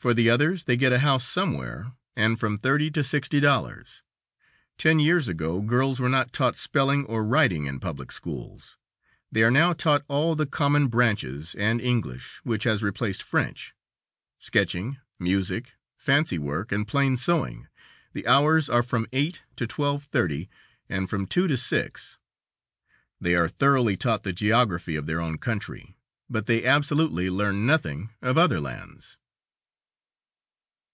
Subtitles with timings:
[0.00, 4.02] For the others they get a house somewhere, and from thirty to sixty dollars;
[4.78, 8.78] ten years ago girls were not taught spelling or writing in public schools;
[9.30, 13.74] they are now taught all the common branches and English, which has replaced French;
[14.38, 17.68] sketching, music, fancy work, and plain sewing;
[18.14, 20.48] the hours are from 8 to 12.30,
[20.88, 22.18] and from 2 to 6;
[23.20, 25.94] they are thoroughly taught the geography of their own country,
[26.30, 29.18] but they absolutely learn nothing of other lands.